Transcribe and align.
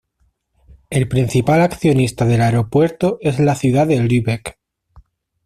El 0.89 1.07
principal 1.07 1.61
accionista 1.61 2.25
del 2.25 2.41
aeropuerto 2.41 3.19
es 3.21 3.39
la 3.39 3.53
ciudad 3.53 3.85
de 3.85 3.99
Lübeck. 3.99 4.57